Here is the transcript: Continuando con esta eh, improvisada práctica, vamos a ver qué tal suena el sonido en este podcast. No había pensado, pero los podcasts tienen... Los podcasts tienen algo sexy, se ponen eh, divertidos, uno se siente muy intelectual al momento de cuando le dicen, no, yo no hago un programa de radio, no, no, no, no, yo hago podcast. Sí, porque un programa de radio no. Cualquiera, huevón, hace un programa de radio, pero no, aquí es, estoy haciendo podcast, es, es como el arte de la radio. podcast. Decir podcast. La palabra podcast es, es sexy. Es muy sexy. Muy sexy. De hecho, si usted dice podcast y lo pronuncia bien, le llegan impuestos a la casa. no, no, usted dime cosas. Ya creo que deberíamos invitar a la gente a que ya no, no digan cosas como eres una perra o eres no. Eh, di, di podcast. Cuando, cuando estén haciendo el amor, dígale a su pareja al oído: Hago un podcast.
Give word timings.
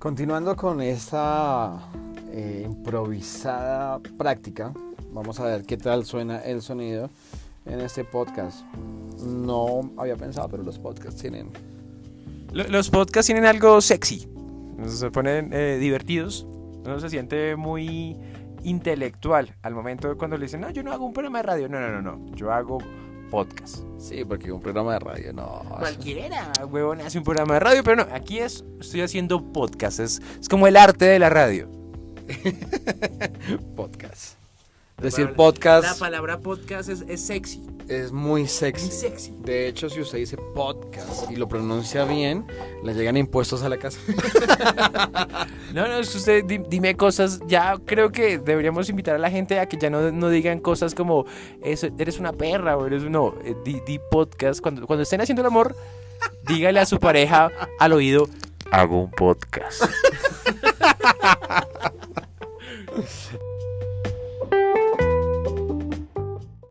Continuando 0.00 0.56
con 0.56 0.80
esta 0.80 1.78
eh, 2.32 2.62
improvisada 2.64 4.00
práctica, 4.16 4.72
vamos 5.12 5.38
a 5.40 5.44
ver 5.44 5.64
qué 5.64 5.76
tal 5.76 6.06
suena 6.06 6.38
el 6.38 6.62
sonido 6.62 7.10
en 7.66 7.80
este 7.80 8.04
podcast. 8.04 8.64
No 9.22 9.92
había 9.98 10.16
pensado, 10.16 10.48
pero 10.48 10.62
los 10.62 10.78
podcasts 10.78 11.20
tienen... 11.20 11.50
Los 12.50 12.88
podcasts 12.88 13.26
tienen 13.26 13.44
algo 13.44 13.82
sexy, 13.82 14.26
se 14.86 15.10
ponen 15.10 15.52
eh, 15.52 15.76
divertidos, 15.78 16.46
uno 16.82 16.98
se 16.98 17.10
siente 17.10 17.54
muy 17.56 18.16
intelectual 18.64 19.54
al 19.60 19.74
momento 19.74 20.08
de 20.08 20.14
cuando 20.14 20.38
le 20.38 20.46
dicen, 20.46 20.62
no, 20.62 20.70
yo 20.70 20.82
no 20.82 20.92
hago 20.92 21.04
un 21.04 21.12
programa 21.12 21.40
de 21.40 21.42
radio, 21.42 21.68
no, 21.68 21.78
no, 21.78 21.90
no, 21.90 22.00
no, 22.00 22.34
yo 22.34 22.50
hago 22.50 22.78
podcast. 23.30 23.76
Sí, 23.98 24.24
porque 24.24 24.50
un 24.52 24.60
programa 24.60 24.94
de 24.94 24.98
radio 24.98 25.32
no. 25.32 25.62
Cualquiera, 25.78 26.52
huevón, 26.68 27.00
hace 27.00 27.18
un 27.18 27.24
programa 27.24 27.54
de 27.54 27.60
radio, 27.60 27.84
pero 27.84 28.04
no, 28.04 28.14
aquí 28.14 28.38
es, 28.38 28.64
estoy 28.80 29.02
haciendo 29.02 29.52
podcast, 29.52 30.00
es, 30.00 30.20
es 30.40 30.48
como 30.48 30.66
el 30.66 30.76
arte 30.76 31.04
de 31.04 31.18
la 31.18 31.30
radio. 31.30 31.68
podcast. 33.76 34.34
Decir 35.00 35.32
podcast. 35.34 35.84
La 35.84 35.94
palabra 35.94 36.40
podcast 36.40 36.88
es, 36.88 37.04
es 37.08 37.20
sexy. 37.22 37.62
Es 37.90 38.12
muy 38.12 38.46
sexy. 38.46 38.86
Muy 38.86 38.94
sexy. 38.94 39.34
De 39.40 39.66
hecho, 39.66 39.90
si 39.90 40.00
usted 40.00 40.18
dice 40.18 40.36
podcast 40.36 41.28
y 41.28 41.34
lo 41.34 41.48
pronuncia 41.48 42.04
bien, 42.04 42.46
le 42.84 42.94
llegan 42.94 43.16
impuestos 43.16 43.64
a 43.64 43.68
la 43.68 43.78
casa. 43.78 43.98
no, 45.74 45.88
no, 45.88 45.98
usted 45.98 46.44
dime 46.44 46.96
cosas. 46.96 47.40
Ya 47.48 47.76
creo 47.84 48.12
que 48.12 48.38
deberíamos 48.38 48.88
invitar 48.88 49.16
a 49.16 49.18
la 49.18 49.28
gente 49.28 49.58
a 49.58 49.66
que 49.66 49.76
ya 49.76 49.90
no, 49.90 50.12
no 50.12 50.28
digan 50.28 50.60
cosas 50.60 50.94
como 50.94 51.26
eres 51.62 52.20
una 52.20 52.32
perra 52.32 52.76
o 52.76 52.86
eres 52.86 53.02
no. 53.02 53.34
Eh, 53.44 53.56
di, 53.64 53.80
di 53.84 53.98
podcast. 54.08 54.60
Cuando, 54.60 54.86
cuando 54.86 55.02
estén 55.02 55.20
haciendo 55.20 55.42
el 55.42 55.48
amor, 55.48 55.74
dígale 56.46 56.78
a 56.78 56.86
su 56.86 57.00
pareja 57.00 57.50
al 57.80 57.92
oído: 57.92 58.28
Hago 58.70 59.02
un 59.02 59.10
podcast. 59.10 59.82